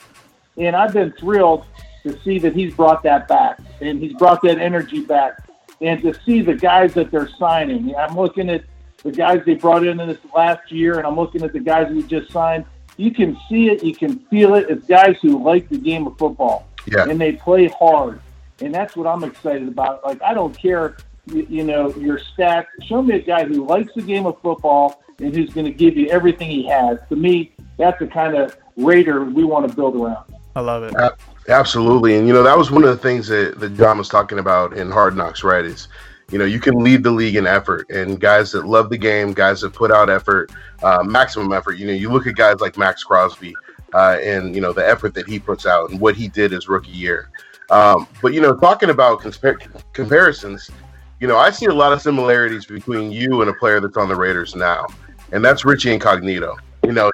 [0.57, 1.65] And I've been thrilled
[2.05, 5.39] to see that he's brought that back and he's brought that energy back.
[5.81, 8.63] And to see the guys that they're signing, I'm looking at
[9.03, 11.91] the guys they brought in in this last year, and I'm looking at the guys
[11.91, 12.63] we just signed.
[12.97, 14.67] You can see it, you can feel it.
[14.69, 17.09] It's guys who like the game of football Yeah.
[17.09, 18.21] and they play hard,
[18.61, 20.03] and that's what I'm excited about.
[20.05, 22.67] Like I don't care, you, you know, your stats.
[22.83, 25.97] Show me a guy who likes the game of football and who's going to give
[25.97, 26.97] you everything he has.
[27.09, 30.23] To me, that's the kind of Raider we want to build around.
[30.55, 30.93] I love it.
[30.95, 31.15] A-
[31.47, 34.39] Absolutely, and you know that was one of the things that, that John was talking
[34.39, 35.63] about in Hard Knocks, right?
[35.63, 35.89] Is
[36.31, 39.31] you know you can lead the league in effort, and guys that love the game,
[39.31, 41.73] guys that put out effort, uh, maximum effort.
[41.73, 43.53] You know, you look at guys like Maxx Crosby,
[43.93, 46.67] uh, and you know the effort that he puts out and what he did his
[46.67, 47.29] rookie year.
[47.69, 50.71] Um, but you know, talking about compar- comparisons,
[51.19, 54.07] you know, I see a lot of similarities between you and a player that's on
[54.07, 54.87] the Raiders now,
[55.31, 56.57] and that's Richie Incognito.
[56.83, 57.11] You know,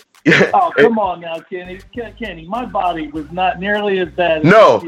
[0.54, 1.80] Oh, come on now, Kenny.
[1.94, 4.80] Kenny, my body was not nearly as bad as No.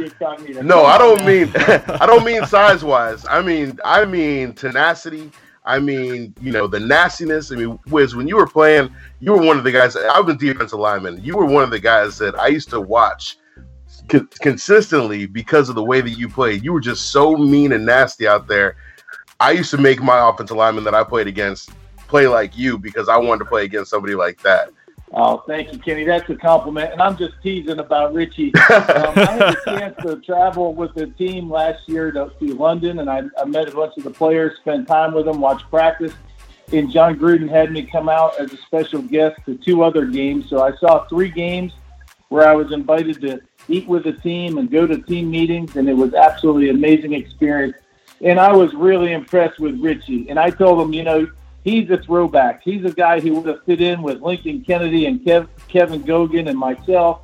[0.62, 1.26] No, I don't now.
[1.26, 3.26] mean I don't mean size wise.
[3.30, 5.32] I mean I mean tenacity.
[5.66, 7.52] I mean, you know, the nastiness.
[7.52, 9.96] I mean, Wiz, when you were playing, you were one of the guys.
[9.96, 11.24] I was a defensive lineman.
[11.24, 13.38] You were one of the guys that I used to watch
[14.10, 16.66] co- consistently because of the way that you played.
[16.66, 18.76] You were just so mean and nasty out there.
[19.40, 21.72] I used to make my offensive lineman that I played against
[22.08, 24.70] play like you because I wanted to play against somebody like that.
[25.16, 26.06] Oh, thank you, Kenny.
[26.06, 26.92] That's a compliment.
[26.92, 28.52] And I'm just teasing about Richie.
[28.74, 33.00] Um, I had a chance to travel with the team last year to, to London,
[33.00, 36.14] and I, I met a bunch of the players, spent time with them, watched practice.
[36.72, 40.50] And John Gruden had me come out as a special guest to two other games.
[40.50, 41.74] So I saw three games
[42.30, 45.88] where I was invited to eat with the team and go to team meetings, and
[45.88, 47.78] it was absolutely amazing experience.
[48.22, 50.30] And I was really impressed with Richie.
[50.30, 51.28] And I told him, you know,
[51.64, 52.62] he's a throwback.
[52.64, 56.50] He's a guy who would have fit in with Lincoln Kennedy and Kev, Kevin Gogan
[56.50, 57.22] and myself.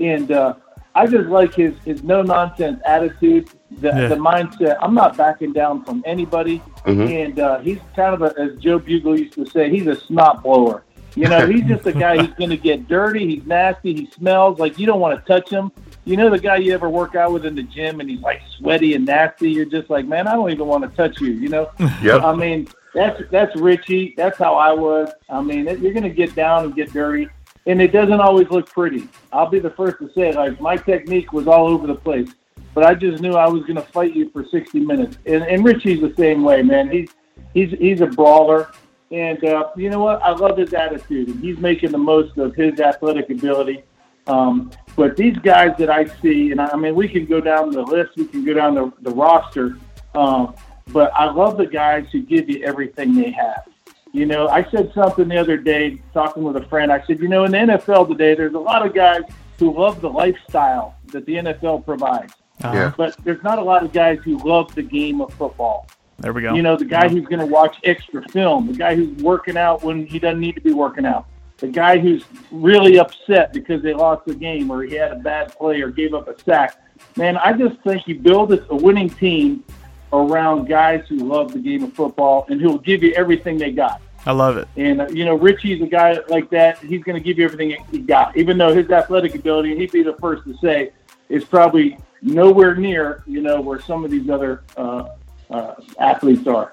[0.00, 0.54] And uh,
[0.94, 4.08] I just like his, his no nonsense attitude, the, Yeah.
[4.08, 4.76] the mindset.
[4.80, 6.60] I'm not backing down from anybody.
[6.84, 7.26] Mhm.
[7.26, 10.42] And uh, he's kind of a, as Joe Bugel used to say, he's a snot
[10.42, 10.84] blower.
[11.14, 13.26] You know, he's just a guy who's going to get dirty.
[13.34, 13.92] He's nasty.
[13.94, 15.70] He smells like you don't want to touch him.
[16.06, 18.40] You know the guy you ever work out with in the gym and he's like
[18.58, 19.50] sweaty and nasty.
[19.50, 21.28] You're just like, man, I don't even want to touch you.
[21.32, 21.70] You know.
[22.02, 22.22] Yep.
[22.22, 24.14] I mean, that's that's Richie.
[24.16, 25.10] That's how I was.
[25.28, 27.28] I mean, it, you're going to get down and get dirty.
[27.66, 29.08] and it doesn't always look pretty.
[29.32, 32.28] I'll be the first to say, like my technique was all over the place,
[32.74, 35.18] but I just knew I was going to fight you for 60 minutes.
[35.26, 36.90] And, and Richie's the same way, man.
[36.90, 37.10] He's
[37.54, 38.70] he's he's a brawler,
[39.10, 40.22] and uh, you know what?
[40.22, 43.84] I love his attitude, he's making the most of his athletic ability.
[44.26, 47.70] Um, but these guys that I see, and I, I mean, we can go down
[47.70, 49.78] the list, we can go down the, the roster,
[50.14, 50.54] um,
[50.88, 53.68] but I love the guys who give you everything they have.
[54.12, 56.92] You know, I said something the other day talking with a friend.
[56.92, 59.22] I said, you know, in the NFL today, there's a lot of guys
[59.58, 62.34] who love the lifestyle that the NFL provides.
[62.62, 62.74] Uh-huh.
[62.74, 62.92] Yeah.
[62.96, 65.88] But there's not a lot of guys who love the game of football.
[66.18, 66.54] There we go.
[66.54, 69.82] You know, the guy who's going to watch extra film, the guy who's working out
[69.82, 73.94] when he doesn't need to be working out, the guy who's really upset because they
[73.94, 76.76] lost the game or he had a bad play or gave up a sack.
[77.16, 79.64] Man, I just think you build a a winning team
[80.12, 84.00] around guys who love the game of football and who'll give you everything they got.
[84.24, 84.68] I love it.
[84.76, 86.78] And uh, you know, Richie's a guy like that.
[86.78, 89.90] He's going to give you everything he got, even though his athletic ability, and he'd
[89.90, 90.92] be the first to say,
[91.28, 95.08] is probably nowhere near you know where some of these other uh,
[95.50, 96.72] uh, athletes are.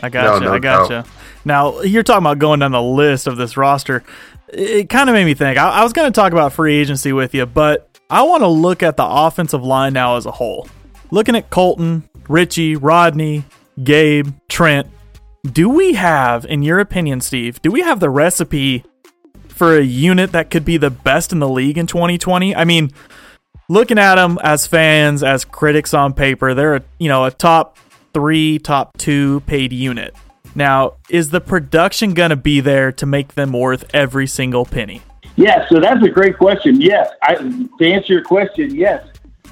[0.00, 0.44] I gotcha.
[0.44, 0.88] no I gotcha.
[0.88, 1.08] doubt.
[1.44, 4.02] Now you're talking about going down the list of this roster.
[4.48, 5.58] It kind of made me think.
[5.58, 8.48] I, I was going to talk about free agency with you, but I want to
[8.48, 10.68] look at the offensive line now as a whole.
[11.10, 13.44] Looking at Kolton, Richie, Rodney,
[13.82, 14.86] Gabe, Trent.
[15.44, 17.62] Do we have, in your opinion, Steve?
[17.62, 18.84] Do we have the recipe
[19.48, 22.54] for a unit that could be the best in the league in 2020?
[22.54, 22.90] I mean,
[23.68, 27.78] looking at them as fans, as critics on paper, they're a, you know a top
[28.12, 30.14] three, top two paid unit.
[30.54, 35.02] Now, is the production going to be there to make them worth every single penny?
[35.36, 36.80] Yeah, so that's a great question.
[36.80, 39.06] Yes, I, to answer your question, yes,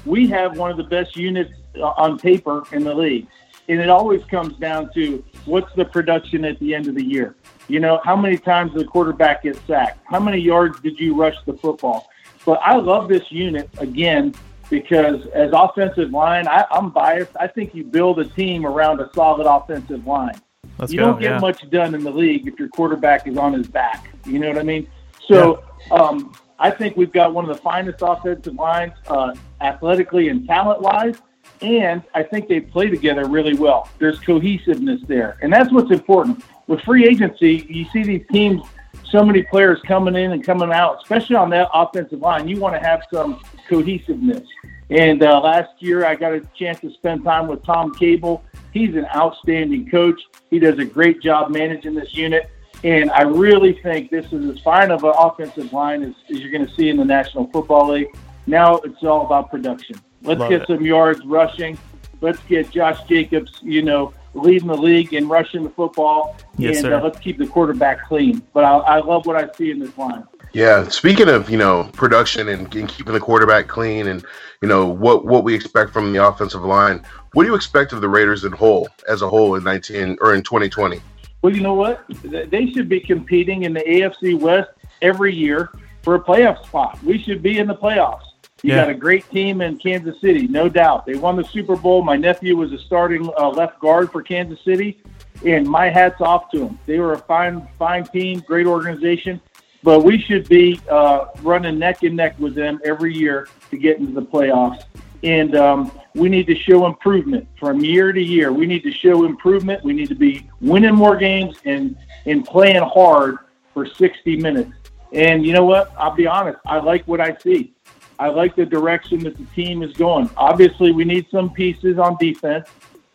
[0.07, 3.27] we have one of the best units uh, on paper in the league,
[3.69, 7.35] and it always comes down to what's the production at the end of the year.
[7.67, 9.99] You know, how many times the quarterback get sacked?
[10.05, 12.09] How many yards did you rush the football?
[12.45, 14.33] But I love this unit again
[14.69, 17.31] because as offensive line, I, I'm biased.
[17.39, 20.39] I think you build a team around a solid offensive line.
[20.77, 21.07] Let's you go.
[21.07, 21.39] don't get yeah.
[21.39, 24.13] much done in the league if your quarterback is on his back.
[24.25, 24.87] You know what I mean?
[25.27, 30.47] So um, I think we've got one of the finest offensive lines, uh, athletically and
[30.47, 31.15] talent wise.
[31.61, 33.89] And I think they play together really well.
[33.99, 35.37] There's cohesiveness there.
[35.41, 36.43] And that's what's important.
[36.67, 38.61] With free agency, you see these teams,
[39.05, 42.47] so many players coming in and coming out, especially on that offensive line.
[42.47, 44.43] You want to have some cohesiveness.
[44.89, 48.43] And uh, last year, I got a chance to spend time with Tom Cable.
[48.71, 50.21] He's an outstanding coach.
[50.49, 52.49] He does a great job managing this unit.
[52.83, 56.51] And I really think this is as fine of an offensive line as, as you're
[56.51, 58.07] going to see in the National Football League.
[58.45, 59.97] Now it's all about production.
[60.21, 60.67] Let's Love get it.
[60.67, 61.77] some yards rushing.
[62.21, 66.35] Let's get Josh Jacobs, you know, leading the league and rushing the football.
[66.57, 66.95] Yes, and sir.
[66.95, 68.41] Uh, let's keep the quarterback clean.
[68.53, 70.23] But I, I love what I see in this line.
[70.53, 74.25] Yeah, speaking of you know production and, and keeping the quarterback clean, and
[74.61, 78.01] you know what what we expect from the offensive line, what do you expect of
[78.01, 81.01] the Raiders in whole as a whole in nineteen or in twenty twenty?
[81.41, 82.03] Well, you know what?
[82.23, 84.69] They should be competing in the AFC West
[85.01, 85.71] every year
[86.01, 87.01] for a playoff spot.
[87.03, 88.21] We should be in the playoffs.
[88.63, 88.81] You Yeah.
[88.85, 91.05] got a great team in Kansas City, no doubt.
[91.05, 92.01] They won the Super Bowl.
[92.03, 94.97] My nephew was a starting uh, left guard for Kansas City,
[95.45, 96.79] and my hat's off to them.
[96.87, 99.39] They were a fine, fine team, great organization.
[99.83, 103.99] But we should be uh, running neck and neck with them every year to get
[103.99, 104.81] into the playoffs.
[105.23, 108.51] And um, we need to show improvement from year to year.
[108.51, 109.83] We need to show improvement.
[109.83, 113.37] We need to be winning more games and, and playing hard
[113.73, 114.71] for 60 minutes.
[115.13, 115.91] And you know what?
[115.97, 116.59] I'll be honest.
[116.65, 117.73] I like what I see.
[118.19, 120.29] I like the direction that the team is going.
[120.37, 122.67] Obviously, we need some pieces on defense.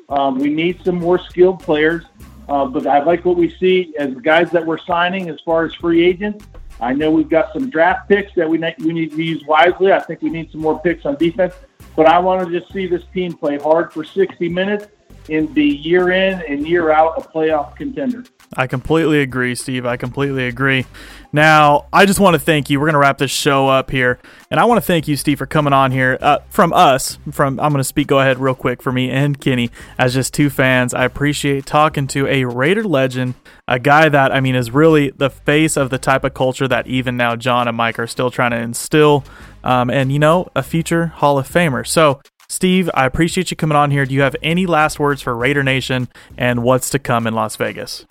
[0.09, 2.05] Um, we need some more skilled players.
[2.49, 5.75] Uh, but I like what we see as guys that we're signing as far as
[5.75, 6.47] free agents.
[6.81, 9.93] I know we've got some draft picks that we ne- we need to use wisely.
[9.93, 11.55] I think we need some more picks on defense.
[11.97, 14.87] But I want to just see this team play hard for 60 minutes
[15.31, 18.25] and be year in and year out a playoff contender.
[18.55, 19.87] I completely agree, Steve.
[19.87, 20.85] I completely agree.
[21.33, 22.79] Now, I just want to thank you.
[22.79, 24.19] We're going to wrap this show up here.
[24.51, 26.19] And I want to thank you, Steve, for coming on here.
[26.21, 29.41] Uh, from us, from I'm going to speak, go ahead real quick for me and
[29.41, 30.93] Kenny, as just two fans.
[30.93, 33.35] I appreciate talking to a Raider legend,
[33.67, 36.87] a guy that, I mean, is really the face of the type of culture that
[36.87, 39.25] even now Jon and Mike are still trying to instill.
[39.65, 41.87] Um, and, you know, a future Hall of Famer.
[41.87, 44.05] So, Steve, I appreciate you coming on here.
[44.05, 47.57] Do you have any last words for Raider Nation and what's to come in Las
[47.57, 48.05] Vegas?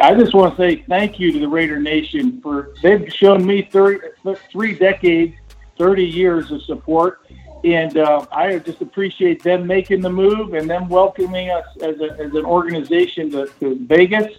[0.00, 3.62] I just want to say thank you to the Raider Nation for they've shown me
[3.62, 3.98] 30,
[4.50, 5.34] three decades,
[5.76, 7.26] 30 years of support.
[7.64, 12.12] And uh, I just appreciate them making the move and them welcoming us as, a,
[12.18, 14.38] as an organization to, to Vegas.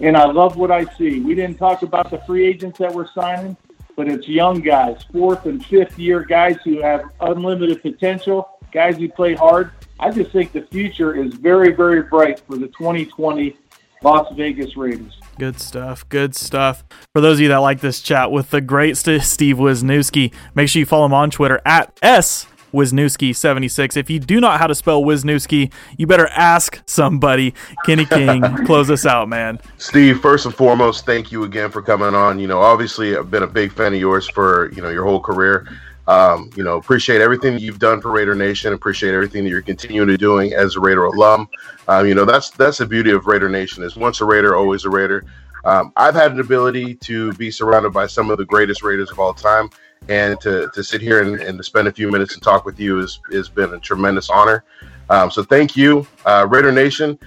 [0.00, 1.20] And I love what I see.
[1.20, 3.56] We didn't talk about the free agents that we're signing,
[3.96, 9.08] but it's young guys, fourth and fifth year guys who have unlimited potential, guys who
[9.08, 9.70] play hard.
[10.00, 13.56] I just think the future is very, very bright for the 2020
[14.02, 15.18] Las Vegas Raiders.
[15.38, 16.08] Good stuff.
[16.08, 16.84] Good stuff.
[17.14, 20.80] For those of you that like this chat with the great Steve Wisniewski, make sure
[20.80, 23.96] you follow him on Twitter at S Wisniewski76.
[23.96, 27.54] If you do not know how to spell Wisniewski, you better ask somebody.
[27.84, 29.58] Kenny King, close us out, man.
[29.78, 32.38] Steve, first and foremost, thank you again for coming on.
[32.38, 35.20] You know, obviously, I've been a big fan of yours for you know your whole
[35.20, 35.68] career.
[36.08, 38.72] Um, you know, appreciate everything that you've done for Raider Nation.
[38.72, 41.48] Appreciate everything that you're continuing to doing as a Raider alum.
[41.86, 44.84] Um, you know, that's that's the beauty of Raider Nation is once a Raider, always
[44.84, 45.24] a Raider.
[45.64, 49.20] Um, I've had an ability to be surrounded by some of the greatest Raiders of
[49.20, 49.70] all time,
[50.08, 52.78] and to, to sit here and, and to spend a few minutes and talk with
[52.78, 54.64] you has has been a tremendous honor.
[55.10, 57.18] Um, so thank you, uh, Raider Nation.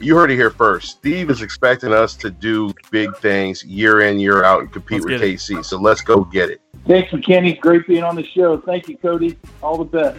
[0.00, 0.90] You heard it here first.
[0.90, 5.20] Steve is expecting us to do big things year in, year out, and compete Let's
[5.20, 5.64] with get KC.
[5.64, 6.60] So let's go get it.
[6.86, 7.54] Thank you, Kenny.
[7.54, 8.60] Great being on the show.
[8.60, 9.38] Thank you, Cody.
[9.62, 10.16] All the best.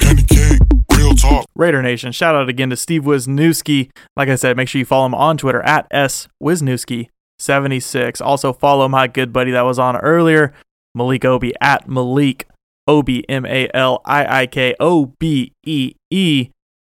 [0.00, 0.58] Kenny King,
[0.96, 1.46] real talk.
[1.54, 3.90] Raider Nation, shout out again to Steve Wisniewski.
[4.16, 8.20] Like I said, make sure you follow him on Twitter at S Wisniewski76.
[8.20, 10.52] Also follow my good buddy that was on earlier,
[10.98, 12.46] Malik Obi at Malik
[12.86, 16.50] Obi M A L I I K O B E E.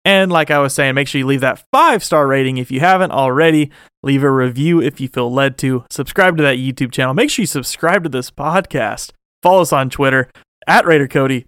[0.03, 2.79] And like I was saying, make sure you leave that five star rating if you
[2.79, 3.71] haven't already.
[4.03, 5.85] Leave a review if you feel led to.
[5.89, 7.13] Subscribe to that YouTube channel.
[7.13, 9.11] Make sure you subscribe to this podcast.
[9.43, 10.29] Follow us on Twitter
[10.67, 11.45] at Raider Cody,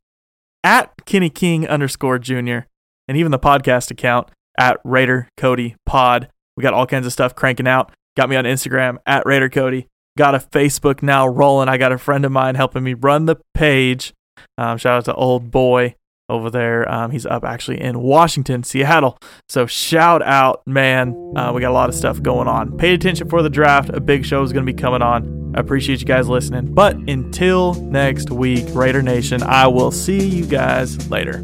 [0.64, 2.68] at Kenny King underscore Junior,
[3.08, 4.30] and even the podcast account
[4.60, 6.30] at Raider Cody Pod.
[6.56, 7.92] We got all kinds of stuff cranking out.
[8.16, 9.88] Got me on Instagram at Raider Cody.
[10.18, 11.70] Got a Facebook now rolling.
[11.70, 14.14] I got a friend of mine helping me run the page.
[14.58, 15.96] Um, shout out to old boy
[16.30, 16.90] over there.
[16.92, 19.18] Um, he's up actually in Washington, Seattle.
[19.50, 21.34] So shout out, man.
[21.36, 22.78] Uh, we got a lot of stuff going on.
[22.78, 23.90] Pay attention for the draft.
[23.90, 25.54] A big show is going to be coming on.
[25.56, 26.74] I appreciate you guys listening.
[26.74, 31.44] But until next week, Raider Nation, I will see you guys later.